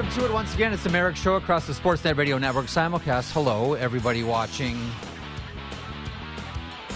[0.00, 0.72] Welcome to it once again.
[0.72, 3.32] It's the Marek Show across the Sportsnet Radio Network simulcast.
[3.32, 4.78] Hello, everybody watching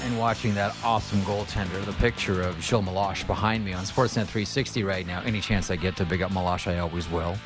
[0.01, 1.85] and watching that awesome goaltender.
[1.85, 5.21] The picture of Gilles Meloche behind me on Sportsnet 360 right now.
[5.21, 7.37] Any chance I get to big up Malosh, I always will.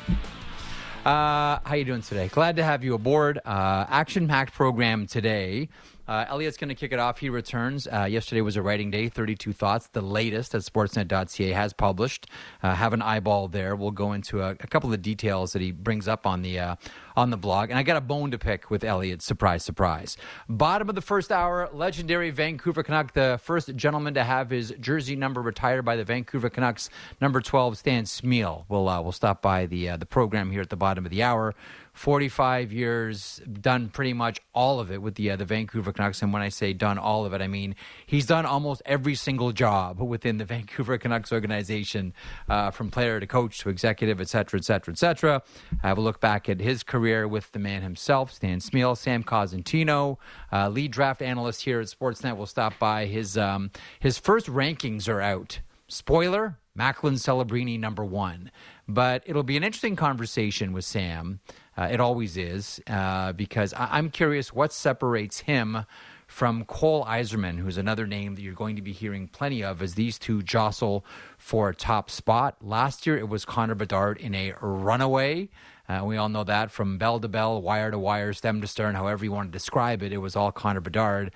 [1.05, 2.29] Uh, how are you doing today?
[2.29, 3.41] Glad to have you aboard.
[3.43, 5.67] Uh, Action-packed program today.
[6.09, 7.19] Uh, Elliotte's going to kick it off.
[7.19, 7.87] He returns.
[7.87, 9.09] Uh, yesterday was a writing day.
[9.09, 12.25] 32 Thoughts, the latest that Sportsnet.ca has published.
[12.63, 13.75] Uh, have an eyeball there.
[13.75, 16.57] We'll go into a, a, couple of the details that he brings up on the
[16.57, 16.75] uh,
[17.15, 17.69] on the blog.
[17.69, 19.21] And I got a bone to pick with Elliotte.
[19.21, 20.17] Surprise, surprise.
[20.47, 25.15] Bottom of the first hour, legendary Vancouver Canuck, the first gentleman to have his jersey
[25.15, 26.89] number retired by the Vancouver Canucks,
[27.21, 28.65] number 12, Stan Smyl.
[28.67, 31.21] We'll uh, we'll stop by the uh, the program here at the bottom of the
[31.21, 31.53] hour.
[31.99, 36.21] 45 years, done pretty much all of it with the uh, the Vancouver Canucks.
[36.21, 37.75] And when I say done all of it, I mean
[38.05, 42.13] he's done almost every single job within the Vancouver Canucks organization,
[42.47, 45.43] uh, from player to coach to executive, et cetera, et cetera, et cetera.
[45.83, 49.21] I Have a look back at his career with the man himself, Stan Smyl, Sam
[49.21, 50.19] Cosentino,
[50.53, 52.37] uh, lead draft analyst here at Sportsnet.
[52.37, 53.07] will stop by.
[53.07, 55.59] His um, his first rankings are out.
[55.89, 58.51] Spoiler: Macklin Celebrini number one.
[58.89, 61.41] But it'll be an interesting conversation with Sam.
[61.77, 65.85] Uh, it always is, uh, because I- am curious what separates him
[66.25, 69.93] from Cole Eiserman, who's another name that you're going to be hearing plenty of as
[69.93, 71.05] these two jostle
[71.37, 72.57] for a top spot.
[72.61, 75.49] Last year, it was Connor Bedard in a runaway.
[75.87, 78.95] Uh, we all know that from bell to bell, wire to wire, stem to stern,
[78.95, 81.31] however you want to describe it, it was all Connor Bedard.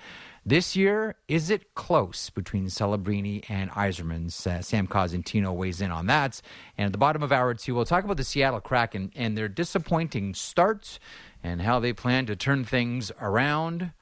[0.46, 4.46] This year, is it close between Celebrini and Eiserman's?
[4.46, 6.42] Uh, Sam Cosentino weighs in on that.
[6.76, 9.48] And at the bottom of hour two, we'll talk about the Seattle Kraken and their
[9.48, 10.98] disappointing start
[11.42, 13.92] and how they plan to turn things around.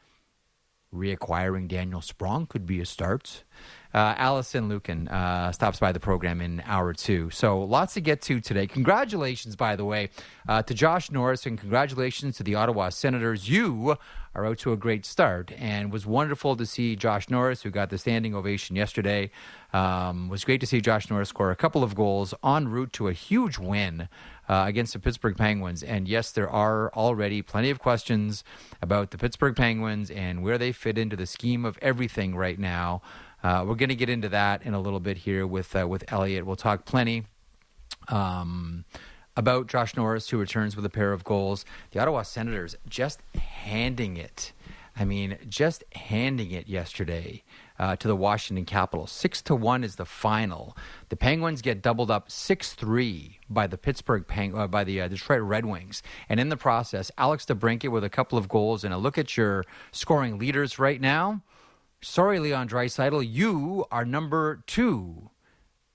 [0.95, 3.45] Reacquiring Daniel Sprong could be a start.
[3.95, 7.29] Uh, Alison Lukan uh, stops by the program in hour two.
[7.31, 8.67] So lots to get to today.
[8.67, 10.11] Congratulations, by the way,
[10.49, 13.49] uh, to Josh Norris, and congratulations to the Ottawa Senators.
[13.49, 13.97] You
[14.35, 17.91] are out to a great start, and was wonderful to see Josh Norris, who got
[17.91, 19.31] the standing ovation yesterday.
[19.75, 23.09] Um, was great to see Josh Norris score a couple of goals en route to
[23.09, 24.09] a huge win.
[24.53, 25.83] Uh, against the Pittsburgh Penguins.
[25.83, 28.45] And yes, there are already plenty of questions
[28.83, 33.01] about the Pittsburgh Penguins and where they fit into the scheme of everything right now.
[33.43, 36.05] Uh, we're going to get into that in a little bit here with uh, with
[36.13, 36.45] Elliotte.
[36.45, 37.25] We'll talk plenty
[38.09, 38.85] um,
[39.39, 41.65] about Josh Norris, who returns with a pair of goals.
[41.93, 44.53] The Ottawa Senators just handing it.
[44.95, 47.43] I mean, just handing it yesterday
[47.83, 49.11] uh, to the Washington Capitals.
[49.11, 50.77] Six to one is the final.
[51.09, 55.09] The Penguins get doubled up six three by the Pittsburgh Peng- uh, by the uh,
[55.09, 58.85] Detroit Red Wings, and in the process, Alex DeBrincat with a couple of goals.
[58.85, 61.43] And a look at your scoring leaders right now.
[62.01, 65.31] Sorry, Leon Draisaitl, you are number two.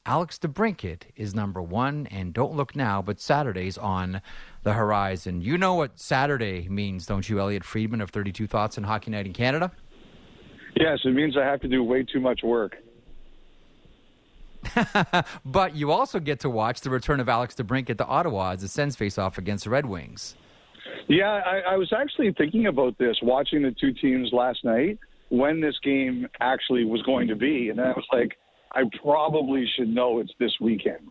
[0.06, 4.22] Alex DeBrincat is number one, and don't look now, but Saturday's on
[4.64, 5.40] the horizon.
[5.40, 9.26] You know what Saturday means, don't you, Elliotte Friedman of 32 Thoughts and Hockey Night
[9.26, 9.72] in Canada?
[10.80, 12.78] Yes, it means I have to do way too much work.
[15.46, 18.68] but you also get to watch the return of Alex DeBrincat to Ottawa as the
[18.68, 20.36] Sens face off against the Red Wings.
[21.08, 25.00] Yeah, I, I was actually thinking about this watching the two teams last night
[25.30, 27.70] when this game actually was going to be.
[27.70, 28.38] And I was like,
[28.74, 31.10] I probably should know it's this weekend.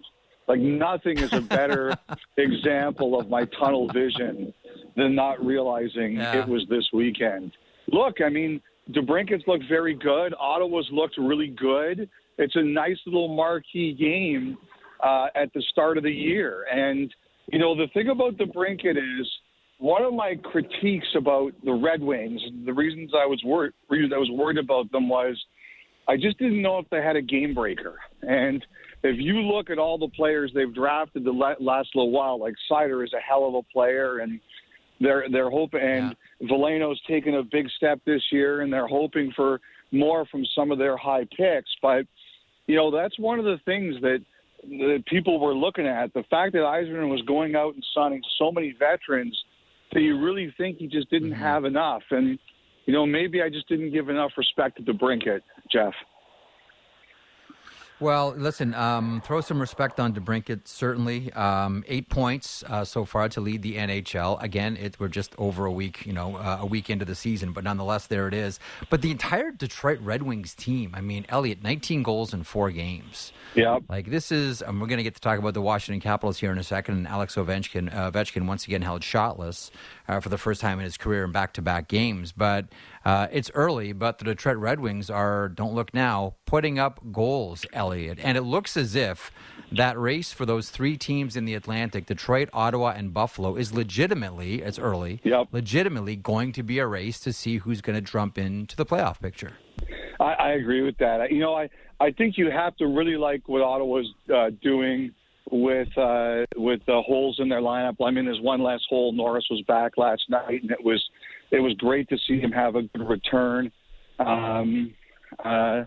[0.49, 1.93] Like nothing is a better
[2.37, 4.53] example of my tunnel vision
[4.97, 6.41] than not realizing yeah.
[6.41, 7.53] it was this weekend.
[7.91, 8.61] Look, I mean,
[8.91, 10.35] DeBrincat's looked very good.
[10.39, 12.09] Ottawa's looked really good.
[12.39, 14.59] It's a nice little marquee game
[15.03, 16.67] uh, at the start of the year.
[16.73, 17.13] And,
[17.53, 19.29] you know, the thing about DeBrincat is–
[19.79, 24.19] one of my critiques about the Red Wings, the reasons I was worried, reasons I
[24.19, 25.39] was worried about them was
[26.09, 27.97] I just didn't know if they had a game breaker.
[28.23, 28.65] And
[29.03, 33.05] if you look at all the players they've drafted the last little while, like Seider
[33.05, 34.41] is a hell of a player, and
[34.99, 36.49] they're they're hoping, and yeah.
[36.49, 39.61] Veleno's taken a big step this year, and they're hoping for
[39.93, 41.71] more from some of their high picks.
[41.81, 42.07] But
[42.67, 44.23] you know that's one of the things that
[44.63, 46.13] that people were looking at.
[46.15, 49.37] The fact that Yzerman was going out and signing so many veterans
[49.93, 51.43] that you really think he just didn't mm-hmm.
[51.43, 52.03] have enough.
[52.11, 52.39] And,
[52.87, 55.41] you know, maybe I just didn't give enough respect to DeBrincat,
[55.71, 55.95] Jeff.
[57.99, 61.33] Well, listen, um, throw some respect on DeBrincat, certainly.
[61.33, 64.43] Um, eight points uh, so far to lead the NHL.
[64.43, 67.53] Again, it, we're just over a week, you know, uh, a week into the season,
[67.53, 68.61] but nonetheless, there it is.
[68.91, 73.33] But the entire Detroit Red Wings team, I mean, Elliotte, 19 goals in four games.
[73.55, 73.79] Yeah.
[73.89, 76.53] Like, this is, and we're going to get to talk about the Washington Capitals here
[76.53, 76.99] in a second.
[76.99, 79.71] And Alex Ovechkin, uh, Ovechkin once again held shotless
[80.07, 82.33] uh, for the first time in his career in back to back games.
[82.33, 82.67] But
[83.07, 87.65] uh, it's early, but the Detroit Red Wings are, don't look now, putting up goals,
[87.73, 88.19] Elliotte.
[88.21, 89.31] And it looks as if
[89.71, 94.61] that race for those three teams in the Atlantic, Detroit, Ottawa, and Buffalo, is legitimately,
[94.63, 95.49] it's early, Yep.
[95.53, 99.21] legitimately going to be a race to see who's going to jump into the playoff
[99.21, 99.53] picture.
[100.19, 101.31] I, I agree with that.
[101.31, 101.69] You know, I,
[102.01, 105.13] I think you have to really like what Ottawa's uh, doing
[105.53, 108.05] with uh, with the holes in their lineup.
[108.05, 109.13] I mean, there's one last hole.
[109.13, 111.01] Norris was back last night, and it was
[111.51, 113.71] it was great to see him have a good return.
[114.19, 114.95] Um,
[115.45, 115.85] uh,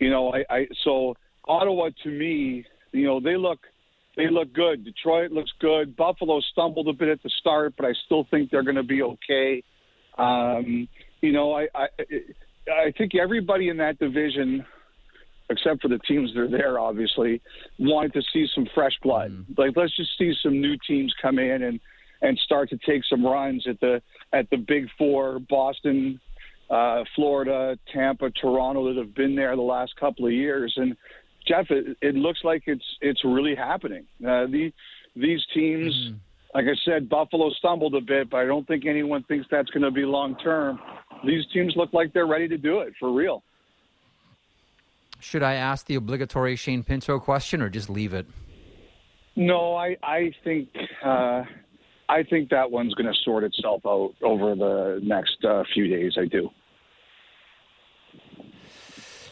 [0.00, 1.14] you know, I, I so
[1.46, 3.60] Ottawa to me, you know, they look
[4.16, 4.84] they look good.
[4.84, 5.96] Detroit looks good.
[5.96, 9.02] Buffalo stumbled a bit at the start, but I still think they're going to be
[9.02, 9.62] okay.
[10.16, 10.88] Um,
[11.20, 11.86] you know, I, I
[12.68, 14.64] I think everybody in that division,
[15.50, 17.42] except for the teams that are there, obviously,
[17.78, 19.44] wanted to see some fresh blood.
[19.56, 21.78] Like, let's just see some new teams come in and
[22.22, 24.02] and start to take some runs at the
[24.32, 26.20] at the big four: Boston,
[26.70, 30.74] uh, Florida, Tampa, Toronto, that have been there the last couple of years.
[30.76, 30.96] And
[31.46, 34.06] Jeff, it, it looks like it's it's really happening.
[34.20, 34.72] Uh, the
[35.14, 36.12] these teams.
[36.54, 39.82] Like I said, Buffalo stumbled a bit, but I don't think anyone thinks that's going
[39.82, 40.78] to be long term.
[41.26, 43.42] These teams look like they're ready to do it for real.
[45.20, 48.26] Should I ask the obligatory Shane Pinto question or just leave it?
[49.34, 50.68] No, I I think
[51.04, 51.42] uh,
[52.08, 56.16] I think that one's going to sort itself out over the next uh, few days.
[56.18, 56.50] I do.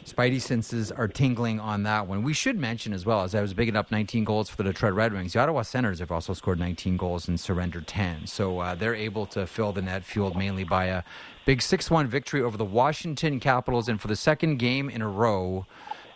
[0.04, 2.22] Spidey senses are tingling on that one.
[2.22, 4.92] We should mention as well, as I was bigging up 19 goals for the Detroit
[4.92, 8.26] Red Wings, the Ottawa Senators have also scored 19 goals and surrendered 10.
[8.26, 11.02] So uh, they're able to fill the net, fueled mainly by a
[11.46, 13.88] big 6 1 victory over the Washington Capitals.
[13.88, 15.64] And for the second game in a row,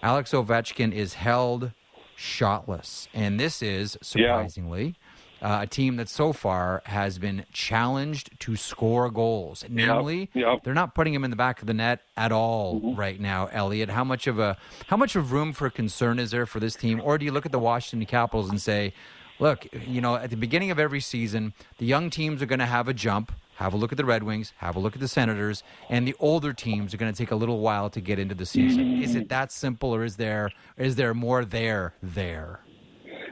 [0.03, 1.73] Alex Ovechkin is held
[2.17, 3.09] shotless.
[3.15, 4.97] And this is, surprisingly,
[5.43, 9.65] uh, a team that so far has been challenged to score goals.
[9.69, 10.65] Namely, yep.
[10.65, 13.49] they're not putting him in the back of the net at all right now.
[13.53, 14.57] Elliotte, how much of a
[14.87, 17.47] how much of room for concern is there for this team, or do you look
[17.47, 18.93] at the Washington Capitals and say,
[19.39, 22.67] look, you know, at the beginning of every season, the young teams are going to
[22.67, 23.33] have a jump.
[23.57, 26.15] Have a look at the Red Wings, have a look at the Senators, and the
[26.21, 29.03] older teams are going to take a little while to get into the season.
[29.03, 32.61] Is it that simple, or is there is there more there there?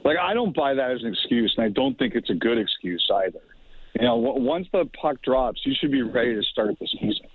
[0.07, 2.59] Like I don't buy that as an excuse, and I don't think it's a good
[2.59, 3.41] excuse either.
[3.99, 7.27] You know, w- once the puck drops, you should be ready to start the season.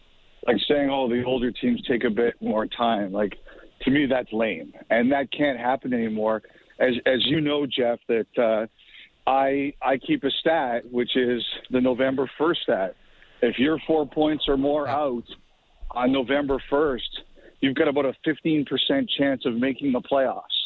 [0.47, 3.37] Like saying, "Oh, the older teams take a bit more time." Like
[3.81, 6.43] to me, that's lame, and that can't happen anymore.
[6.79, 8.67] As as you know, Jeff, that uh,
[9.29, 12.95] I I keep a stat, which is the November first stat.
[13.41, 15.25] If you're four points or more out
[15.91, 17.23] on November first,
[17.59, 18.65] you've got about a 15%
[19.17, 20.60] chance of making the playoffs.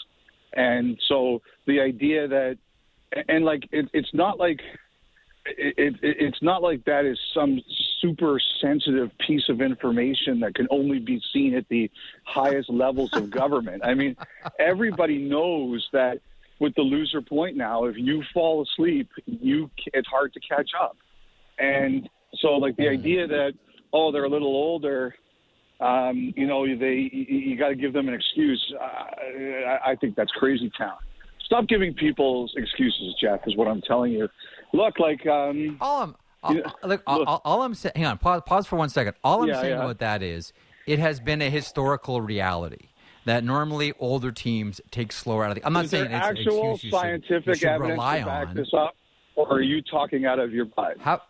[0.56, 2.58] And so the idea that,
[3.28, 4.60] and like, it, it's not like,
[5.46, 7.62] it, it, it's not like that is some
[8.02, 11.90] super sensitive piece of information that can only be seen at the
[12.24, 13.84] highest levels of government.
[13.86, 14.16] I mean,
[14.60, 16.20] everybody knows that
[16.60, 20.98] with the loser point now, if you fall asleep, you it's hard to catch up.
[21.60, 22.10] And
[22.40, 22.94] so, like the mm.
[22.94, 23.54] idea that
[23.96, 25.16] oh, they're a little older,
[25.80, 28.74] um, you know, they you, you got to give them an excuse.
[28.80, 30.96] Uh, I, I think that's crazy town.
[31.46, 33.42] Stop giving people excuses, Jeff.
[33.46, 34.28] Is what I'm telling you.
[34.74, 36.62] Look, like um, All I'm all, Yeah.
[36.84, 37.94] look, all, all- all I'm saying.
[37.96, 39.14] Hang on, pause, pause for one second.
[39.24, 39.84] All I'm Yeah, saying yeah.
[39.84, 40.54] about that is,
[40.88, 42.90] it has been a historical reality
[43.26, 45.66] that normally older teams take slower out of the.
[45.66, 48.48] I'm not is saying there it's an actual you scientific you should evidence to back
[48.50, 48.56] on.
[48.56, 48.96] this up,
[49.36, 50.98] or are you talking out of your butt?
[51.00, 51.22] How?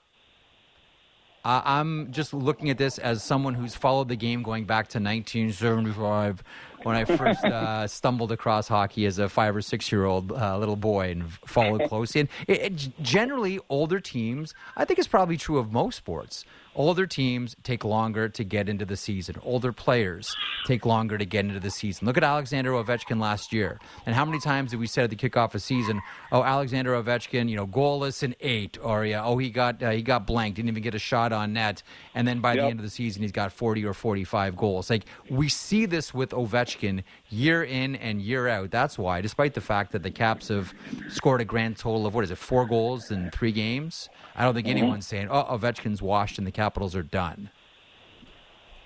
[1.46, 4.98] Uh, I'm just looking at this as someone who's followed the game going back to
[4.98, 6.44] 1975
[6.82, 10.58] when I first uh, stumbled across hockey as a five or six year old uh,
[10.58, 12.22] little boy and followed closely.
[12.22, 16.46] And it, it, generally, older teams, I think it's probably true of most sports.
[16.76, 19.36] Older teams take longer to get into the season.
[19.44, 22.06] Older players take longer to get into the season.
[22.06, 23.80] Look at Alexander Ovechkin last year.
[24.06, 26.02] And how many times did we say at the kickoff of season,
[26.32, 30.02] oh, Alexander Ovechkin, you know, goalless in eight, or yeah, oh, he got uh, he
[30.02, 31.82] got blank, didn't even get a shot on net,
[32.14, 34.90] and then by the end of the season, he's got forty or forty-five goals.
[34.90, 38.72] Like we see this with Ovechkin year in and year out.
[38.72, 40.74] That's why, despite the fact that the Caps have
[41.10, 44.54] scored a grand total of what is it, four goals in three games, I don't
[44.54, 47.52] think anyone's saying, oh, Ovechkin's washed in the Capitals are done.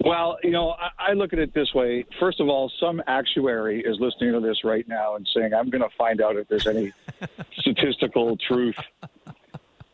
[0.01, 2.05] Well, you know, I, I look at it this way.
[2.19, 5.81] First of all, some actuary is listening to this right now and saying, "I'm going
[5.81, 6.91] to find out if there's any
[7.59, 8.75] statistical truth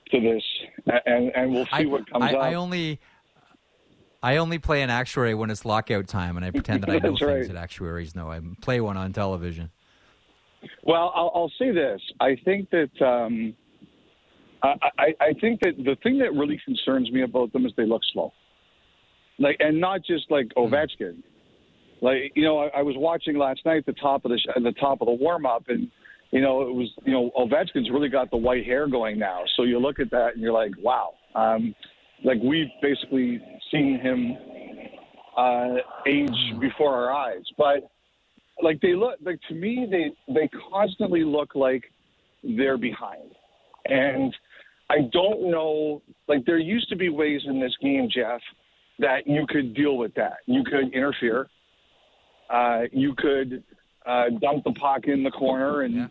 [0.10, 0.44] to this,
[1.06, 3.00] and and we'll see I, what comes I, up." I only.
[4.24, 7.12] I only play an actuary when it's lockout time, and I pretend that I know
[7.12, 7.48] That's things right.
[7.48, 8.32] that actuaries know.
[8.32, 9.70] I play one on television.
[10.82, 12.02] Well, I'll, I'll say this.
[12.20, 13.54] I think that um,
[14.98, 18.02] I, I, think that the thing that really concerns me about them is they look
[18.14, 18.32] slow.
[19.38, 21.22] Like, and not just like Ovechkin.
[22.02, 24.74] Like you know, I, I was watching last night the top of the sh- the
[24.74, 25.90] top of the warm up, and
[26.32, 29.42] you know it was you know Ovechkin's really got the white hair going now.
[29.56, 31.14] So you look at that and you're like, wow.
[31.36, 31.74] Um,
[32.24, 33.42] like we've basically
[33.72, 34.38] seen him
[35.38, 35.76] uh,
[36.08, 37.90] age before our eyes, but
[38.62, 41.84] like they look like to me they they constantly look like
[42.44, 43.32] they're behind,
[43.86, 44.34] and
[44.90, 46.02] I don't know.
[46.28, 48.42] Like there used to be ways in this game, Jeff,
[49.00, 50.38] that you could deal with that.
[50.46, 51.48] You could interfere.
[52.50, 53.64] Uh, you could
[54.06, 56.08] uh, dump the puck in the corner and Yeah.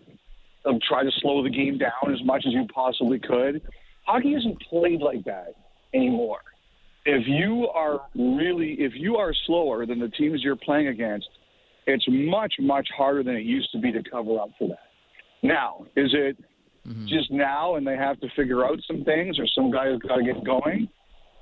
[0.66, 3.62] um, try to slow the game down as much as you possibly could.
[4.06, 5.54] Hockey isn't played like that
[5.94, 6.40] anymore.
[7.06, 11.28] If you are really, if you are slower than the teams you're playing against,
[11.86, 14.78] it's much, much harder than it used to be to cover up for that.
[15.42, 16.36] Now, is it
[17.06, 20.16] just now and they have to figure out some things or some guy has got
[20.16, 20.88] to get going?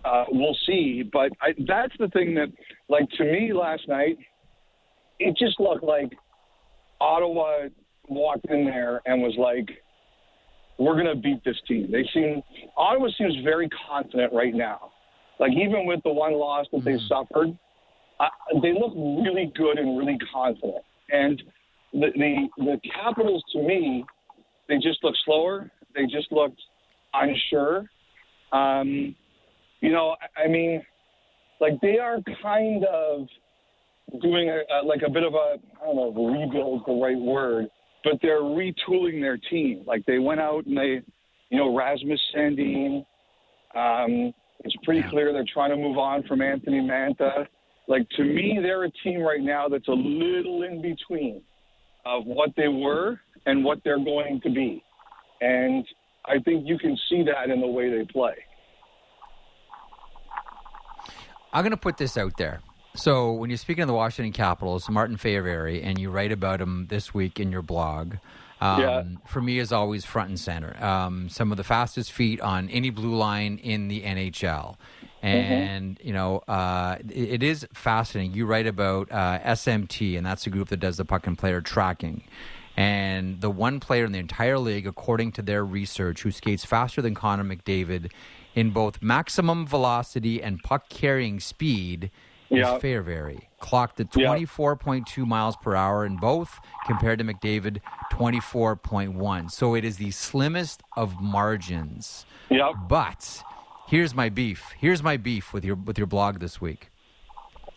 [0.05, 1.03] Uh, we'll see.
[1.13, 2.49] But I, that's the thing that,
[2.89, 4.19] like, to me last night,
[5.19, 6.13] it just looked like
[7.01, 7.69] Ottawa
[8.09, 9.69] walked in there and was like,
[10.79, 11.91] we're going to beat this team.
[11.91, 12.43] They seem,
[12.77, 14.91] Ottawa seems very confident right now.
[15.39, 17.57] Like, even with the one loss that they suffered,
[18.21, 18.27] uh,
[18.61, 20.85] they look really good and really confident.
[21.11, 21.43] And
[21.93, 24.05] the, the, the Capitals, to me,
[24.69, 25.71] they just look slower.
[25.95, 26.61] They just looked
[27.15, 27.87] unsure.
[28.53, 29.15] Um,
[29.81, 30.83] you know, I- I mean,
[31.61, 33.29] like they are kind of
[34.21, 37.17] doing a, a, like a bit of a I don't know if rebuild the right
[37.19, 37.67] word,
[38.05, 39.85] but they're retooling their team.
[39.87, 41.01] Like they went out and they,
[41.51, 43.05] you know, Rasmus Sandin.
[43.75, 44.33] Um,
[44.65, 47.47] it's pretty clear they're trying to move on from Anthony Mantha.
[47.89, 51.43] Like to me, they're a team right now that's a little in between
[52.05, 54.83] of what they were and what they're going to be,
[55.41, 55.85] and
[56.27, 58.35] I think you can see that in the way they play.
[61.53, 62.61] I'm going to put this out there.
[62.95, 66.87] So when you're speaking of the Washington Capitals, Martin Fehervary, and you write about him
[66.89, 68.15] this week in your blog,
[68.61, 69.03] um, Yeah.
[69.27, 70.83] for me is always front and center.
[70.83, 74.77] Um, some of the fastest feet on any blue line in the NHL.
[75.23, 78.35] And, you know, uh, it, it is fascinating.
[78.35, 81.61] You write about uh, SMT, and that's the group that does the puck and player
[81.61, 82.25] tracking.
[82.77, 87.03] And the one player in the entire league, according to their research, who skates faster
[87.03, 88.11] than Connor McDavid
[88.55, 92.11] in both maximum velocity and puck carrying speed
[92.49, 92.77] Yeah.
[92.77, 93.43] is Fehervary.
[93.61, 94.27] Clocked at Yeah.
[94.29, 99.49] 24.2 miles per hour in both, compared to McDavid 24.1.
[99.51, 102.27] So it is the slimmest of margins.
[102.51, 102.73] Yep.
[102.89, 103.43] But
[103.89, 104.73] here's my beef.
[104.79, 106.91] Here's my beef with your with your blog this week.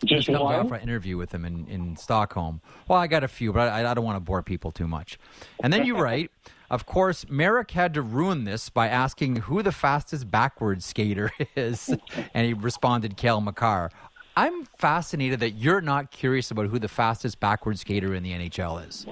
[0.04, 0.56] Just Comes one.
[0.56, 2.62] off an interview with him in, in Stockholm.
[2.88, 5.18] Well, I got a few, but I, I don't want to bore people too much.
[5.64, 6.32] And then you write,
[6.70, 11.90] of course, Marek had to ruin this by asking who the fastest backwards skater is,
[12.34, 13.90] and he responded, Cale Makar.
[14.38, 18.86] I'm fascinated that you're not curious about who the fastest backwards skater in the NHL
[18.86, 19.06] is.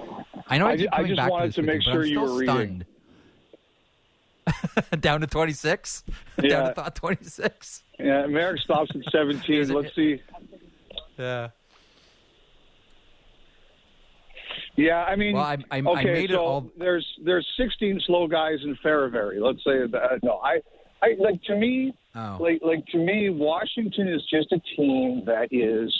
[0.47, 2.03] I know I, I keep ju- I just back wanted to, this to make sure
[2.03, 2.83] you were reading.
[4.45, 5.01] stunned.
[5.01, 6.03] Down to 26?
[6.41, 6.73] Down Yeah.
[6.73, 7.83] to 26?
[7.99, 9.69] Yeah, Marek stops at 17.
[9.69, 10.21] Let's see.
[11.17, 11.49] Yeah.
[14.75, 17.99] Yeah, I mean, Well, I- I- I okay, made it so all- there's there's 16
[18.01, 19.39] slow guys in Fehervary.
[19.39, 20.03] Let's say that.
[20.03, 20.61] Uh, no, I,
[21.03, 22.37] I like to me, Oh.
[22.39, 25.93] like like to me, Washington is just a team that is,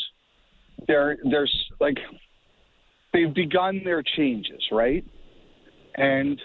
[0.87, 1.47] they're they're
[1.79, 1.99] like,
[3.13, 5.05] they've begun their changes, right?
[5.95, 6.41] And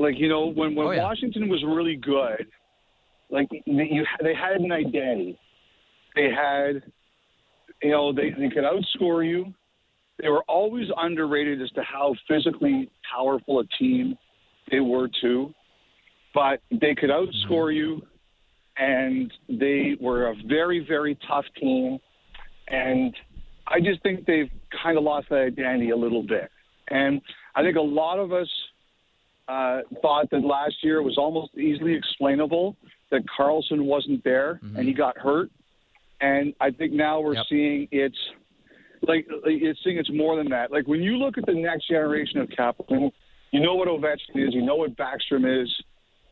[0.00, 1.04] like you know, when when Oh, yeah.
[1.04, 2.48] Washington was really good,
[3.30, 5.38] like they, you they had an identity.
[6.16, 6.82] They had,
[7.82, 9.54] you know, they they could outscore you
[10.20, 14.18] they were always underrated as to how physically powerful a team
[14.70, 15.54] they were too.
[16.34, 18.02] But they could outscore you,
[18.76, 21.98] and they were a very, very tough team.
[22.68, 23.14] And
[23.66, 24.50] I just think they've
[24.82, 26.50] kind of lost that identity a little bit.
[26.88, 27.20] And
[27.54, 28.48] I think a lot of us
[29.48, 32.76] uh, thought that last year was almost easily explainable
[33.10, 35.50] that Carlson wasn't there and he got hurt.
[36.20, 37.46] And I think now we're Yep.
[37.48, 38.18] seeing it's
[39.02, 40.72] like it's seeing it's more than that.
[40.72, 43.10] Like when you look at the next generation of Kaplan,
[43.52, 45.72] you know what Ovechkin is, you know what Backstrom is,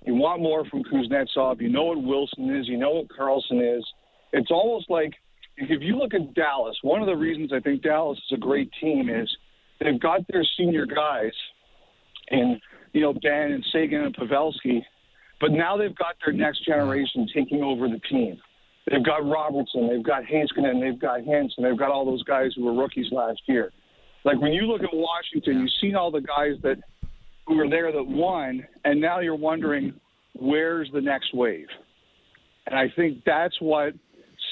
[0.05, 3.85] you want more from Kuznetsov, you know what Wilson is, you know what Carlson is.
[4.33, 5.13] It's almost like
[5.57, 8.71] if you look at Dallas, one of the reasons I think Dallas is a great
[8.81, 9.35] team is
[9.81, 11.33] they've got their senior guys
[12.29, 12.61] in
[12.93, 14.83] you know Benn and Seguin and Pavelski,
[15.41, 18.39] but now they've got their next generation taking over the team.
[18.91, 22.65] They've got Robertson, they've got Heiskanen, they've got Hanson, they've got all those guys who
[22.65, 23.73] were rookies last year.
[24.25, 26.79] Like when you look at Washington, you've seen all the guys that
[27.47, 29.95] who were there that won, and now you're wondering
[30.35, 31.69] where's the next wave.
[32.67, 33.95] And I think that's what,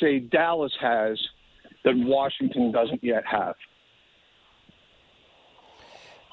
[0.00, 1.18] say, Dallas has
[1.84, 3.54] that Washington doesn't yet have.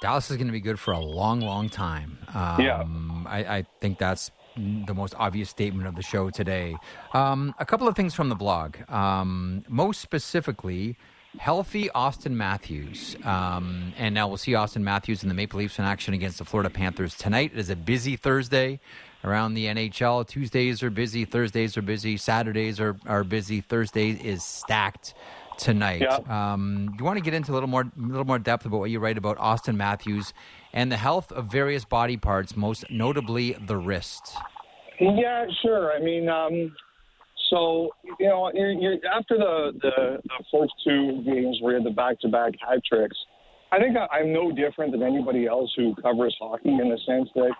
[0.01, 2.17] Dallas is going to be good for a long, long time.
[2.34, 2.84] Um, yeah.
[3.29, 6.75] I, I, think that's the most obvious statement of the show today.
[7.13, 8.77] Um, a couple of things from the blog.
[8.89, 10.98] Um, most specifically,
[11.38, 13.15] healthy Auston Matthews.
[13.24, 16.46] Um, and now we'll see Auston Matthews and the Maple Leafs in action against the
[16.46, 17.51] Florida Panthers tonight.
[17.53, 18.79] It is a busy Thursday
[19.24, 20.27] around the NHL.
[20.27, 25.13] Tuesdays are busy, Thursdays are busy, Saturdays are, are busy, Thursday is stacked
[25.58, 26.01] tonight.
[26.01, 26.53] Yeah.
[26.53, 28.89] Um, you want to get into a little more, a little more depth about what
[28.89, 30.34] you write about Auston Matthews
[30.74, 34.36] and the health of various body parts, most notably the wrist.
[35.00, 35.92] Yeah, sure.
[35.94, 36.72] I mean, um,
[37.50, 41.86] so you know, you're, you're, after the, the the first two games where you had
[41.86, 43.18] the back-to-back hat tricks,
[43.72, 47.30] I think I, I'm no different than anybody else who covers hockey in the sense
[47.36, 47.51] that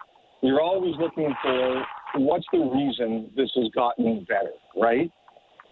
[0.41, 5.12] you're always looking for what's the reason this has gotten better, right?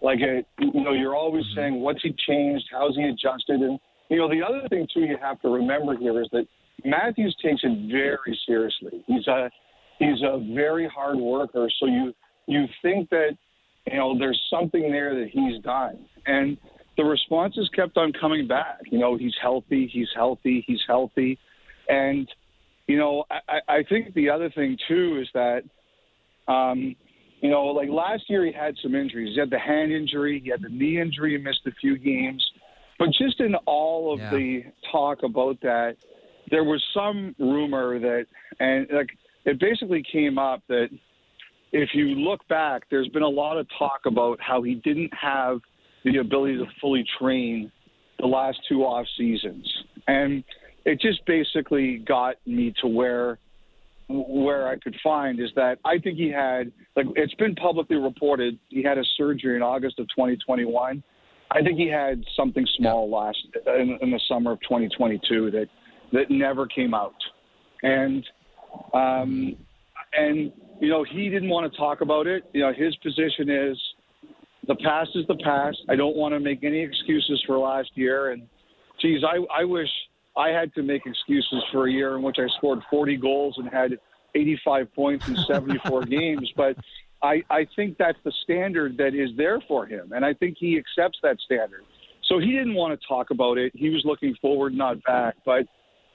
[0.02, 1.60] Like, a, you know, you're always Mm-hmm.
[1.60, 2.64] saying, what's he changed?
[2.72, 3.60] How's he adjusted?
[3.60, 3.78] And,
[4.08, 6.46] you know, the other thing, too, you have to remember here is that
[6.84, 9.02] Matthews takes it very seriously.
[9.06, 9.50] He's a,
[9.98, 11.68] he's a very hard worker.
[11.78, 12.14] So you,
[12.46, 13.36] you think that,
[13.86, 16.04] you know, there's something there that he's done.
[16.26, 16.56] And
[16.96, 18.80] the responses kept on coming back.
[18.90, 21.38] You know, he's healthy, he's healthy, he's healthy.
[21.88, 22.28] And,
[22.86, 25.62] you know, I, I think the other thing, too, is that,
[26.46, 26.94] um,
[27.40, 29.30] you know, like last year he had some injuries.
[29.34, 32.44] He had the hand injury, he had the knee injury, he missed a few games.
[32.98, 34.30] But just in all of Yeah.
[34.30, 35.96] the talk about that,
[36.50, 38.26] there was some rumor that,
[38.58, 39.10] and like
[39.44, 40.88] it basically came up that
[41.72, 45.60] if you look back, there's been a lot of talk about how he didn't have
[46.04, 47.70] the ability to fully train
[48.18, 49.66] the last two off seasons,
[50.08, 50.44] and
[50.84, 53.38] it just basically got me to where
[54.08, 58.58] where I could find is that I think he had like it's been publicly reported
[58.68, 61.02] he had a surgery in August of 2021.
[61.52, 65.68] I think he had something small last in, in the summer of 2022 that
[66.12, 67.14] that never came out,
[67.82, 68.24] and
[68.94, 69.56] um,
[70.16, 72.44] and you know he didn't want to talk about it.
[72.52, 73.78] You know his position is
[74.66, 75.78] the past is the past.
[75.88, 78.30] I don't want to make any excuses for last year.
[78.30, 78.42] And
[79.00, 79.88] geez, I I wish
[80.36, 83.68] I had to make excuses for a year in which I scored 40 goals and
[83.68, 83.98] had
[84.34, 86.52] 85 points in 74 games.
[86.56, 86.76] But
[87.22, 90.78] I I think that's the standard that is there for him, and I think he
[90.78, 91.84] accepts that standard.
[92.24, 93.72] So he didn't want to talk about it.
[93.74, 95.34] He was looking forward, not back.
[95.44, 95.66] But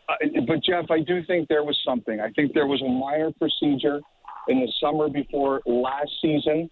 [0.08, 0.16] Uh,
[0.48, 2.20] but Jeff, I do think there was something.
[2.20, 4.02] I think there was a minor procedure
[4.48, 6.70] in the summer before last season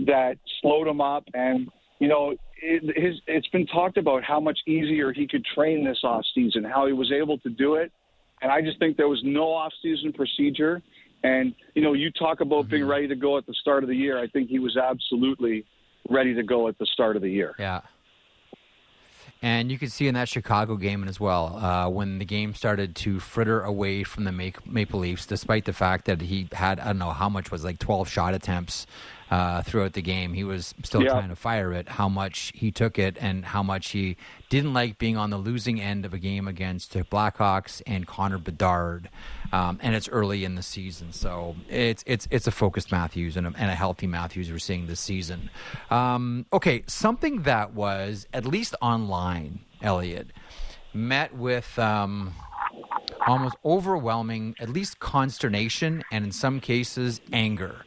[0.00, 1.24] that slowed him up.
[1.34, 1.68] And,
[1.98, 5.98] you know, it, his, it's been talked about how much easier he could train this
[6.04, 7.90] off season, how he was able to do it.
[8.42, 10.82] And I just think there was no off season procedure.
[11.24, 12.90] And, you know, you talk about being mm-hmm.
[12.90, 14.22] ready to go at the start of the year.
[14.22, 15.64] I think he was absolutely
[16.08, 17.54] ready to go at the start of the year.
[17.58, 17.80] Yeah.
[19.42, 22.96] And you could see in that Chicago game as well, uh, when the game started
[22.96, 26.98] to fritter away from the Maple Leafs, despite the fact that he had, I don't
[26.98, 28.86] know how much was like 12 shot attempts
[29.30, 30.32] uh, throughout the game.
[30.34, 31.10] He was still Yeah.
[31.10, 34.16] trying to fire it, how much he took it, and how much he
[34.48, 38.38] didn't like being on the losing end of a game against the Blackhawks and Connor
[38.38, 39.08] Bedard.
[39.52, 43.46] Um, and it's early in the season, so it's it's it's a focused Matthews and
[43.46, 45.50] a, and a healthy Matthews we're seeing this season.
[45.90, 50.32] Um, okay, something that was at least online, Elliotte,
[50.92, 52.32] met with um,
[53.26, 57.84] almost overwhelming, at least consternation, and in some cases anger.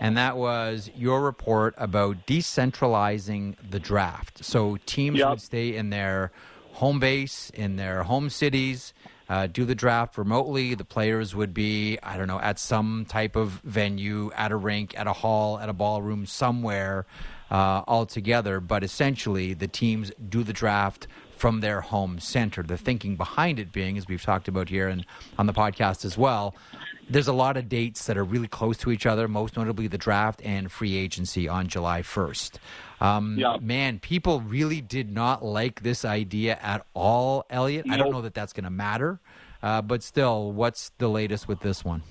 [0.00, 4.44] And that was your report about decentralizing the draft.
[4.44, 5.28] So teams Yep.
[5.30, 6.30] would stay in their
[6.74, 8.94] home base, in their home cities,
[9.28, 10.74] uh, do the draft remotely.
[10.74, 14.96] The players would be, I don't know, at some type of venue, at a rink,
[14.98, 17.04] at a hall, at a ballroom, somewhere
[17.50, 18.60] uh, all together.
[18.60, 22.62] But essentially, the teams do the draft from their home center.
[22.62, 25.04] The thinking behind it being, as we've talked about here and
[25.38, 26.54] on the podcast as well,
[27.08, 29.98] there's a lot of dates that are really close to each other, most notably the
[29.98, 32.58] draft and free agency on July 1st.
[33.00, 33.56] Um, Yeah.
[33.60, 37.86] Man, people really did not like this idea at all, Elliotte.
[37.90, 39.20] I don't know that that's going to matter,
[39.62, 42.02] uh, but still, what's the latest with this one?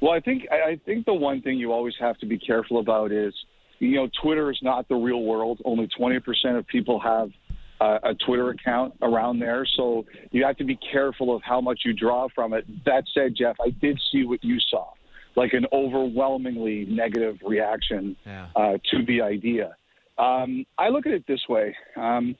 [0.00, 2.78] Well, I think I I think the one thing you always have to be careful
[2.78, 3.34] about is,
[3.80, 5.60] you know, Twitter is not the real world.
[5.64, 6.22] Only 20%
[6.56, 7.30] of people have
[7.80, 11.80] uh, a Twitter account around there, so you have to be careful of how much
[11.84, 12.64] you draw from it.
[12.84, 14.86] That said, Jeff, I did see what you saw,
[15.36, 18.48] like an overwhelmingly negative reaction Yeah.
[18.56, 19.76] uh, to the idea.
[20.18, 21.76] Um, I look at it this way.
[21.96, 22.34] Um,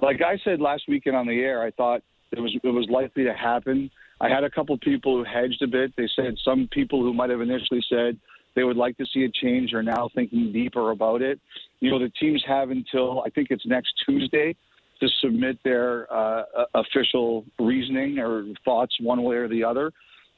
[0.00, 3.24] like I said last weekend on the air, I thought it was it was likely
[3.24, 3.90] to happen.
[4.20, 5.92] I had a couple people who hedged a bit.
[5.96, 8.18] They said some people who might have initially said
[8.54, 11.40] they would like to see a change are now thinking deeper about it.
[11.80, 14.54] You know, the teams have until I think it's next Tuesday
[15.00, 19.92] to submit their uh, official reasoning or thoughts one way or the other.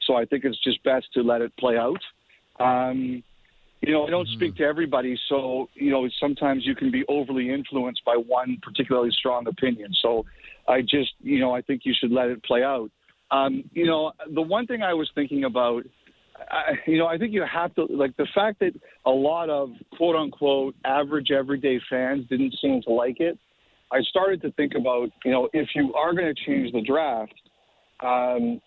[0.05, 1.99] So I think it's just best to let it play out.
[2.59, 3.23] Um,
[3.81, 4.35] you know, I don't mm-hmm.
[4.35, 9.11] speak to everybody, so you know sometimes you can be overly influenced by one particularly
[9.11, 9.93] strong opinion.
[10.01, 10.25] So
[10.67, 12.91] I just, you know, I think you should let it play out.
[13.31, 15.83] Um, you know, the one thing I was thinking about,
[16.51, 18.73] I, you know, I think you have to like the fact that
[19.05, 23.37] a lot of quote unquote average everyday fans didn't seem to like it.
[23.91, 27.33] I started to think about, you know, if you are going to change the draft,
[28.01, 28.61] um,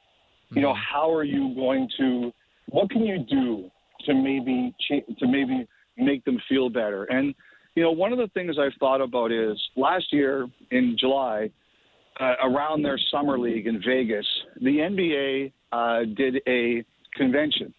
[0.50, 0.94] you know, mm-hmm.
[0.94, 2.32] how are you going to?
[2.68, 3.70] What can you do
[4.06, 7.04] to maybe to maybe make them feel better?
[7.04, 7.34] And
[7.74, 11.50] you know, one of the things I've thought about is last year in July,
[12.20, 14.26] uh, around their summer league in Vegas,
[14.60, 16.84] the NBA uh, did a
[17.16, 17.72] convention,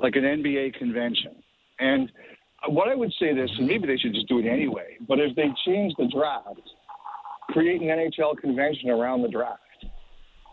[0.00, 1.34] like an NBA convention.
[1.80, 2.10] And
[2.68, 5.34] what I would say this, and maybe they should just do it anyway, but if
[5.36, 6.60] they change the draft,
[7.50, 9.60] create an NHL convention around the draft.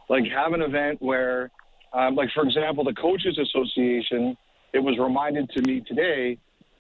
[0.10, 1.50] Like have an event where,
[1.94, 4.38] um, like for example, the Coaches Association,
[4.74, 6.38] it was reminded to me today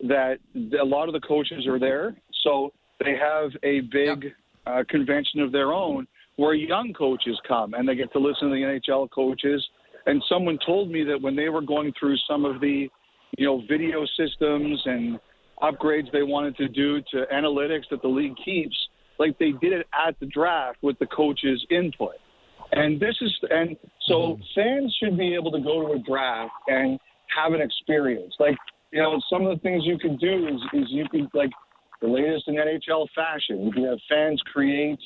[0.08, 0.40] that
[0.80, 2.16] a lot of the coaches are there.
[2.44, 4.34] So they have a big
[4.66, 8.56] uh, convention of their own where young coaches come and they get to listen to
[8.56, 9.64] the NHL coaches.
[10.06, 12.90] And someone told me that when they were going through some of the,
[13.38, 15.20] you know, video systems and
[15.62, 18.76] upgrades they wanted to do to analytics that the league keeps,
[19.20, 22.16] like they did it at the draft with the coaches' input.
[22.72, 24.42] And this is, and so mm-hmm.
[24.56, 27.00] fans should be able to go to a draft and
[27.36, 28.34] have an experience.
[28.40, 28.58] Like,
[28.92, 31.52] you know, some of the things you can do is, is you can, like,
[32.02, 35.00] the latest in NHL fashion, you can have fans create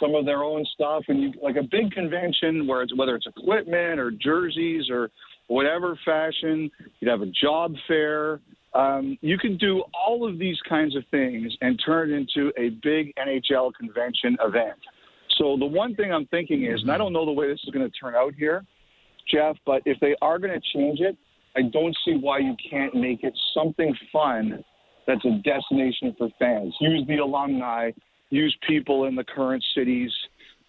[0.00, 3.26] some of their own stuff, and you like a big convention where it's whether it's
[3.26, 5.10] equipment or jerseys or
[5.48, 6.70] whatever fashion.
[7.00, 8.40] You'd have a job fair.
[8.74, 12.70] Um, you can do all of these kinds of things and turn it into a
[12.82, 14.78] big NHL convention event.
[15.38, 17.70] So the one thing I'm thinking is, and I don't know the way this is
[17.70, 18.64] going to turn out here,
[19.32, 21.16] Jeff, but if they are going to change it,
[21.56, 24.64] I don't see why you can't make it something fun
[25.06, 26.74] that's a destination for fans.
[26.80, 27.90] Use the alumni,
[28.30, 30.10] use people in the current cities,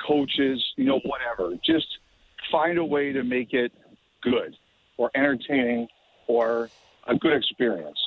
[0.05, 1.55] coaches, you know, whatever.
[1.65, 1.87] Just
[2.51, 3.71] find a way to make it
[4.21, 4.55] good
[4.99, 5.87] or entertaining
[6.27, 6.69] or
[7.07, 7.97] a good experience.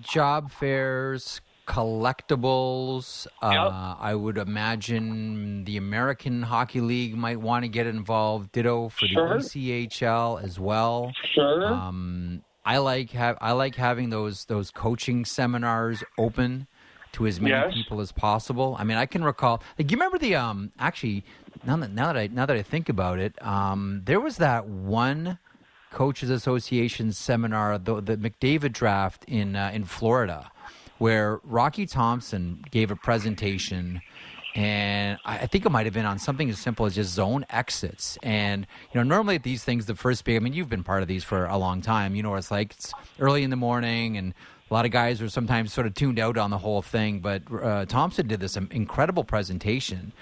[0.00, 3.28] Job fairs, collectibles.
[3.40, 3.72] Uh, yep.
[3.72, 8.50] Uh, I would imagine the American Hockey League might want to get involved.
[8.50, 9.38] Ditto for sure.
[9.38, 11.12] the ECHL as well.
[11.34, 11.66] Sure.
[11.66, 16.66] Um, I like have I like having those those coaching seminars open
[17.12, 17.74] to as many yes.
[17.74, 18.76] people as possible.
[18.78, 19.62] I mean, I can recall.
[19.78, 20.72] Like, you remember the um?
[20.78, 21.24] Actually,
[21.66, 24.66] now that now that I now that I think about it, um, there was that
[24.66, 25.38] one
[25.90, 30.50] coaches association seminar, the, the McDavid draft in uh, in Florida,
[30.98, 34.02] where Rocky Thompson gave a presentation.
[34.56, 38.16] And I think it might have been on something as simple as just zone exits.
[38.22, 41.02] And, you know, normally at these things, the first big, I mean, you've been part
[41.02, 42.14] of these for a long time.
[42.14, 42.70] You know what it's like.
[42.70, 44.32] It's early in the morning and
[44.70, 47.42] a lot of guys are sometimes sort of tuned out on the whole thing, but
[47.52, 50.12] uh, Thompson did this incredible presentation,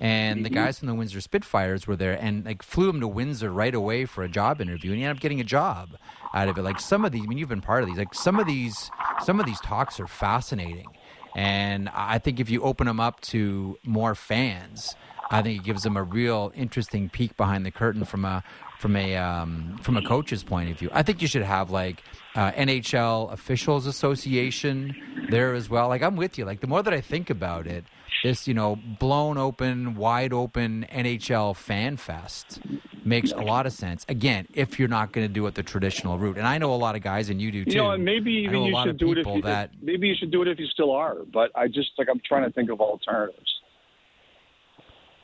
[0.00, 0.54] and the mm-hmm.
[0.54, 4.04] guys from the Windsor Spitfires were there and like flew him to Windsor right away
[4.04, 5.96] for a job interview, and he ended up getting a job
[6.34, 6.62] out of it.
[6.62, 7.98] Like some of these, I mean, you've been part of these.
[7.98, 8.90] Like some of these,
[9.24, 10.88] some of these talks are fascinating,
[11.34, 14.94] and I think if you open them up to more fans.
[15.30, 18.42] I think it gives them a real interesting peek behind the curtain from a
[18.78, 20.88] from a um, from a coach's point of view.
[20.92, 22.02] I think you should have like
[22.34, 24.94] uh, NHL officials association
[25.30, 25.88] there as well.
[25.88, 26.44] Like I'm with you.
[26.44, 27.84] Like the more that I think about it,
[28.22, 32.60] this you know blown open, wide open NHL fan fest
[33.04, 34.06] makes a lot of sense.
[34.08, 36.76] Again, if you're not going to do it the traditional route, and I know a
[36.76, 37.72] lot of guys, and you do too.
[37.72, 40.30] You know, and maybe even you should do it if you, that, maybe you should
[40.30, 41.16] do it if you still are.
[41.32, 43.57] But I just like I'm trying to think of alternatives.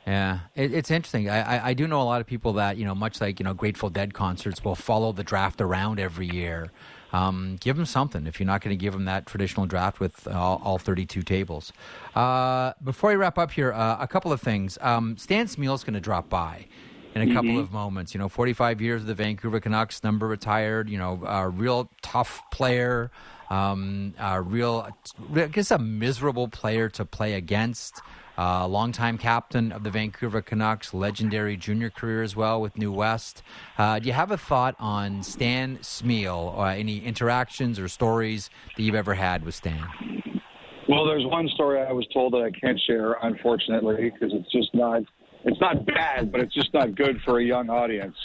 [0.05, 1.29] Yeah, it, it's interesting.
[1.29, 3.43] I, I, I, do know a lot of people that you know, much like you
[3.43, 6.71] know, Grateful Dead concerts will follow the draft around every year.
[7.11, 10.27] Um, give them something if you're not going to give them that traditional draft with
[10.27, 11.71] all, all 32 tables.
[12.13, 14.77] Uh, before we wrap up here, uh, a couple of things.
[14.81, 16.65] Um, Stan is going to drop by
[17.15, 17.59] in a couple mm-hmm.
[17.59, 18.13] of moments.
[18.13, 20.89] You know, 45 years of the Vancouver Canucks, number retired.
[20.89, 23.11] You know, a real tough player.
[23.49, 24.89] Um, a real,
[25.35, 28.01] I guess, a miserable player to play against.
[28.37, 33.41] Uh, longtime captain of the Vancouver Canucks, legendary junior career as well with New West.
[33.77, 38.95] Uh, do you have a thought on Stan or any interactions or stories that you've
[38.95, 39.87] ever had with Stan?
[40.87, 44.73] Well, there's one story I was told that I can't share, unfortunately, because it's just
[44.75, 45.03] not
[45.45, 48.15] it's not bad, but it's just not good for a young audience.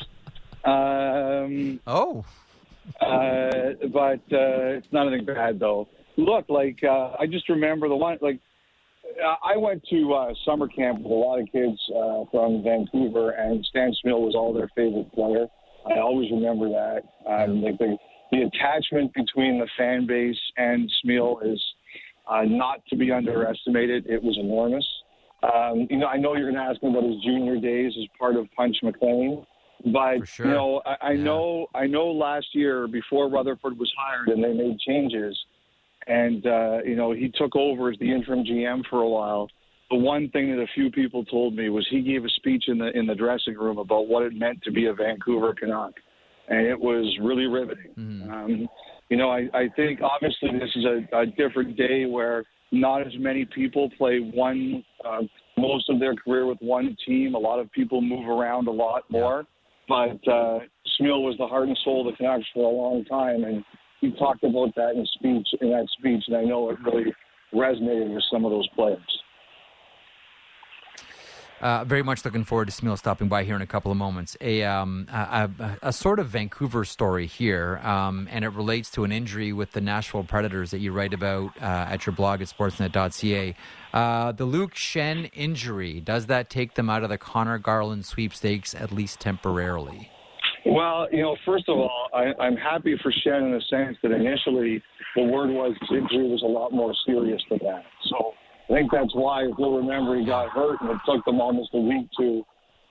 [0.65, 2.25] Um, oh.
[3.01, 5.89] Uh, but uh, it's not anything bad though.
[6.17, 8.41] Look, like uh, I just remember the one like
[9.45, 13.65] I went to uh, summer camp with a lot of kids uh, from Vancouver, and
[13.67, 15.47] Stan Smyl was all their favorite player.
[15.87, 17.03] I always remember that.
[17.27, 17.97] Um, like the,
[18.33, 21.61] the attachment between the fan base and Smyl is
[22.29, 24.07] uh, not to be underestimated.
[24.07, 24.87] It was enormous.
[25.43, 28.07] Um, you know, I know you're going to ask him about his junior days as
[28.19, 29.45] part of Punch McLean,
[29.93, 30.47] but sure.
[30.47, 31.23] you know, I, I Yeah.
[31.23, 35.39] know, I know last year before Rutherford was hired and they made changes,
[36.11, 39.49] and uh, you know he took over as the interim GM for a while.
[39.91, 42.79] The one thing that a few people told me was he gave a speech in
[42.79, 45.95] the in the dressing room about what it meant to be a Vancouver Canuck,
[46.49, 47.93] and it was really riveting.
[48.31, 48.69] Um,
[49.09, 53.13] you know, I, I think obviously this is a, a different day where not as
[53.19, 55.23] many people play one uh,
[55.59, 57.35] most of their career with one team.
[57.35, 59.45] A lot of people move around a lot more.
[59.89, 60.61] But uh,
[61.01, 63.65] Smyl was the heart and soul of the Canucks for a long time, and
[64.01, 67.13] he talked about that in speech in that speech, and I know it really
[67.55, 69.23] resonated with some of those players.
[71.61, 74.35] Uh, very much looking forward to Smyl stopping by here in a couple of moments.
[74.41, 79.05] A, um, a, a, a sort of Vancouver story here, um, and it relates to
[79.05, 82.49] an injury with the Nashville Predators that you write about uh, at your blog at
[82.49, 83.55] sportsnet.ca.
[83.93, 88.75] Uh, the Luke Schenn injury, does that take them out of the Connor Garland sweepstakes,
[88.75, 90.11] at least temporarily?
[90.71, 94.13] Well, you know, first of all, I, I'm happy for Schenn in the sense that
[94.13, 94.81] initially
[95.17, 97.83] the word was injury was a lot more serious than that.
[98.09, 98.33] So
[98.71, 101.71] I think that's why, if you'll remember, he got hurt and it took them almost
[101.75, 102.47] a week to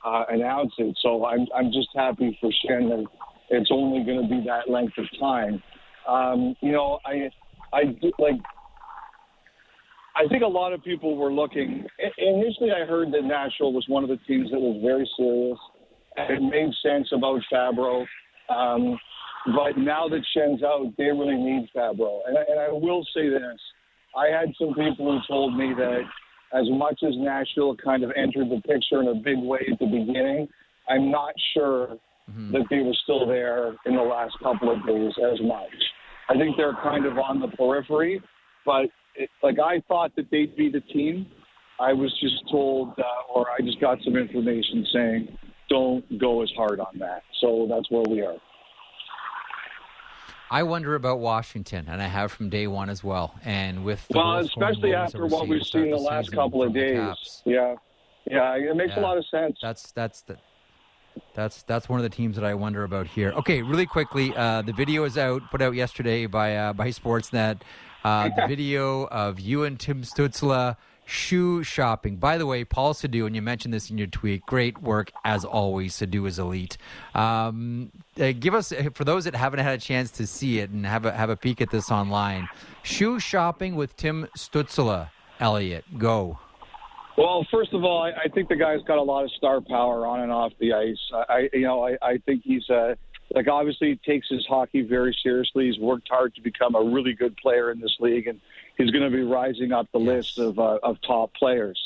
[0.05, 0.93] uh, announce it.
[1.01, 3.05] So I'm I'm just happy for Schenn that
[3.49, 5.63] it's only going to be that length of time.
[6.05, 7.29] Um, you know, I
[7.71, 8.41] I like.
[10.17, 11.85] I think a lot of people were looking.
[12.17, 15.57] Initially, I heard that Nashville was one of the teams that was very serious.
[16.29, 18.05] It made sense about Fabbro.
[18.49, 18.99] Um,
[19.55, 22.19] but now that Schenn's out, they really need Fabbro.
[22.27, 23.59] And I, and I will say this
[24.15, 26.01] I had some people who told me that
[26.53, 29.85] as much as Nashville kind of entered the picture in a big way at the
[29.85, 30.47] beginning,
[30.89, 31.97] I'm not sure
[32.51, 35.69] that they were still there in the last couple of days as much.
[36.29, 38.21] I think they're kind of on the periphery,
[38.65, 41.25] but it, like I thought that they'd be the team.
[41.79, 45.37] I was just told, uh, or I just got some information saying,
[45.69, 47.23] don't go as hard on that.
[47.41, 48.35] So that's where we are.
[50.51, 53.35] I wonder about Washington, and I have from day one as well.
[53.45, 56.97] And with the Well, especially after what we've seen the the last couple of days.
[56.97, 57.41] Caps.
[57.45, 57.75] Yeah,
[58.29, 59.01] yeah, it makes Yeah.
[59.01, 59.59] a lot of sense.
[59.61, 60.37] That's that's the
[61.35, 63.31] that's that's one of the teams that I wonder about here.
[63.33, 67.61] Okay, really quickly, uh, the video is out, put out yesterday by uh, by Sportsnet.
[68.03, 70.75] Uh, the video of you and Tim Stützle
[71.09, 72.17] shoe shopping.
[72.17, 74.45] By the way, Paul Sadu, and you mentioned this in your tweet.
[74.45, 75.95] Great work as always.
[75.95, 76.77] Sadu is elite.
[77.15, 80.85] Um, uh, give us for those that haven't had a chance to see it and
[80.85, 82.47] have a have a peek at this online.
[82.83, 85.09] Shoe shopping with Tim Stützle.
[85.39, 86.37] Elliotte, go.
[87.17, 90.05] Well, first of all, I, I think the guy's got a lot of star power
[90.05, 90.97] on and off the ice.
[91.27, 92.95] I, you know, I, I think he's uh,
[93.33, 95.67] like obviously he takes his hockey very seriously.
[95.67, 98.39] He's worked hard to become a really good player in this league, and
[98.77, 101.79] he's going to be rising up the list of uh, of top players.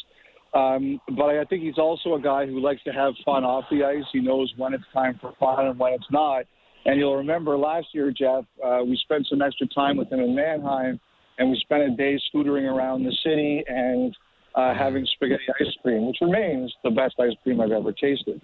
[0.54, 3.84] Um, but I think he's also a guy who likes to have fun off the
[3.84, 4.04] ice.
[4.14, 6.46] He knows when it's time for fun and when it's not.
[6.86, 10.36] And you'll remember last year, Jeff, uh, we spent some extra time with him in
[10.36, 11.00] Mannheim,
[11.40, 14.16] and we spent a day scootering around the city and
[14.56, 18.42] uh, having spaghetti ice cream, which remains the best ice cream I've ever tasted.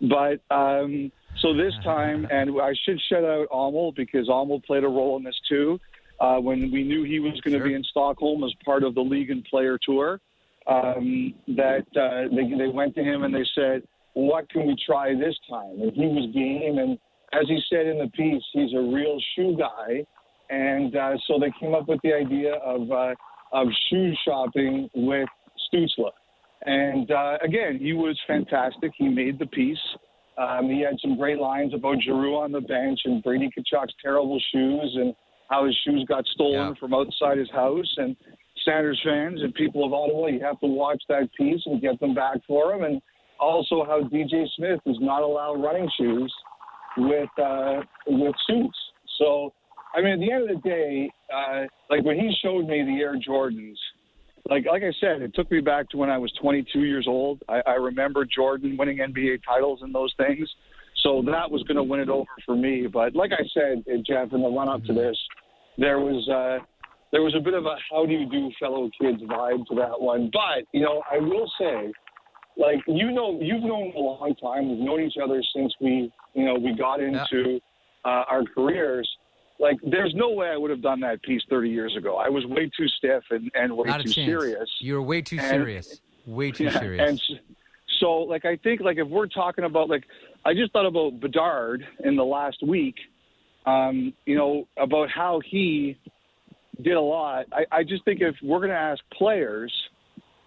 [0.00, 4.88] But um, so this time, and I should shout out Amel because Amel played a
[4.88, 5.78] role in this too.
[6.18, 7.68] Uh, when we knew he was going to Sure.
[7.68, 10.20] be in Stockholm as part of the league and player tour,
[10.66, 13.82] um, that uh, they, they went to him and they said,
[14.12, 16.78] "What can we try this time?" And he was game.
[16.78, 16.98] And
[17.32, 20.04] as he said in the piece, he's a real shoe guy.
[20.50, 23.14] And uh, so they came up with the idea of uh,
[23.52, 25.28] of shoe shopping with
[25.72, 26.10] Stützle.
[26.66, 28.92] And uh, again, he was fantastic.
[28.96, 29.78] He made the piece.
[30.38, 34.40] Um, he had some great lines about Giroux on the bench and Brady Tkachuk's terrible
[34.52, 35.14] shoes and
[35.48, 36.74] how his shoes got stolen Yeah.
[36.78, 37.92] from outside his house.
[37.96, 38.16] And
[38.64, 42.14] Sanders fans and people of Ottawa, you have to watch that piece and get them
[42.14, 42.84] back for him.
[42.84, 43.00] And
[43.38, 46.32] also how DJ Smith does not allow running shoes
[46.98, 48.78] with uh, with suits.
[49.18, 49.52] So,
[49.94, 53.00] I mean, at the end of the day, uh, like when he showed me the
[53.00, 53.76] Air Jordans,
[54.50, 57.42] like like I said, it took me back to when I was 22 years old.
[57.48, 60.48] I, I remember Jordan winning NBA titles and those things.
[61.04, 62.86] So that was going to win it over for me.
[62.86, 65.16] But like I said, uh, Jeff, in the run up to this,
[65.78, 66.64] there was uh,
[67.12, 70.00] there was a bit of a how do you do fellow kids vibe to that
[70.00, 70.30] one.
[70.32, 71.92] But you know, I will say,
[72.56, 74.68] like you know, you've known a long time.
[74.68, 77.60] We've known each other since we you know we got into
[78.04, 79.08] uh, our careers.
[79.60, 82.16] Like, there's no way I would have done that piece 30 years ago.
[82.16, 84.68] I was way too stiff and, and way Not too serious.
[84.80, 86.00] You were way too And- serious.
[86.26, 87.08] Way too Yeah, serious.
[87.30, 87.40] And
[87.98, 90.04] so, like, I think, like, if we're talking about, like,
[90.44, 92.94] I just thought about Bedard in the last week,
[93.66, 95.98] um, you know, about how he
[96.82, 97.46] did a lot.
[97.52, 99.72] I, I just think if we're going to ask players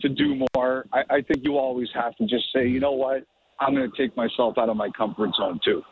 [0.01, 3.23] to do more, I, I think you always have to just say, you know what,
[3.59, 5.83] I'm going to take myself out of my comfort zone, too.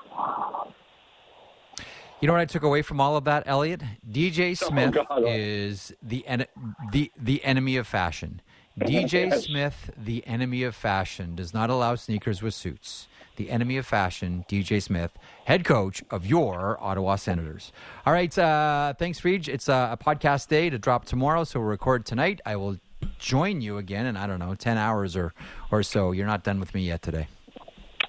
[2.21, 3.81] You know what I took away from all of that, Elliotte?
[4.09, 5.23] DJ Smith Oh, God.
[5.25, 6.45] is the en-
[6.91, 8.41] the the enemy of fashion.
[8.79, 9.45] DJ Yes.
[9.45, 13.07] Smith, the enemy of fashion, does not allow sneakers with suits.
[13.37, 15.11] The enemy of fashion, DJ Smith,
[15.45, 17.71] head coach of your Ottawa Senators.
[18.05, 19.47] All right, uh, thanks, Reed.
[19.49, 22.39] It's a, a podcast day to drop tomorrow, so we'll record tonight.
[22.45, 22.77] I will
[23.17, 25.33] join you again in I don't know ten hours or
[25.71, 26.11] or so.
[26.11, 27.27] You're not done with me yet today.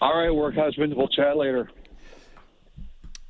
[0.02, 0.92] All right, work husband.
[0.94, 1.70] We'll chat later.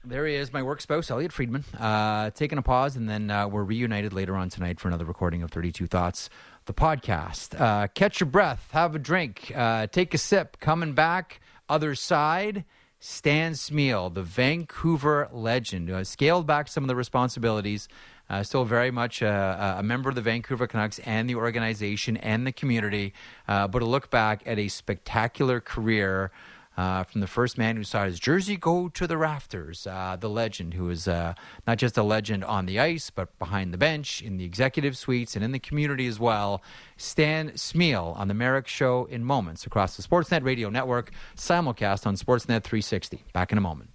[0.05, 1.65] There he is, my work spouse, Elliotte Friedman.
[1.79, 5.45] Uh, taking a pause, and then uh, we're reunited later on tonight for another recording
[5.45, 6.29] of 32 Thoughts,
[6.65, 7.59] the podcast.
[7.61, 10.59] Uh, catch your breath, have a drink, uh, take a sip.
[10.59, 12.65] Coming back, other side,
[12.99, 17.87] Stan Smyl, the Vancouver legend, who has scaled back some of the responsibilities.
[18.29, 22.45] Uh, still very much uh, a member of the Vancouver Canucks and the organization and
[22.45, 23.13] the community,
[23.47, 26.33] uh, but a look back at a spectacular career
[26.77, 30.29] uh, from the first man who saw his jersey go to the rafters, uh, the
[30.29, 31.35] legend who is uh,
[31.67, 35.37] not just a legend on the ice, but behind the bench, in the executive suites,
[35.37, 36.63] and in the community as well.
[36.97, 42.17] Stan Smyl on the Marek Show in moments across the Sportsnet Radio Network, simulcast on
[42.17, 43.25] Sportsnet 360.
[43.33, 43.91] Back in a moment.